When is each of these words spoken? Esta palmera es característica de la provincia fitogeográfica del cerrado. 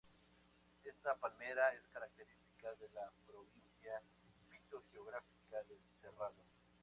Esta 0.83 1.13
palmera 1.13 1.73
es 1.75 1.81
característica 1.93 2.73
de 2.73 2.89
la 2.95 3.11
provincia 3.27 4.01
fitogeográfica 4.49 5.61
del 5.69 5.77
cerrado. 6.01 6.41